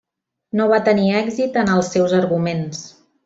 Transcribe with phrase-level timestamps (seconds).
[0.59, 2.81] No va tenir èxit en els seus arguments.